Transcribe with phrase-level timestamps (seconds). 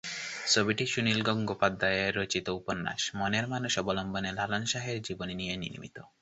[0.47, 5.97] ছবিটি সুনীল গঙ্গোপাধ্যায় রচিত উপন্যাস "মনের মানুষ" অবলম্বনে লালন শাহের জীবনী নিয়ে নির্মিত।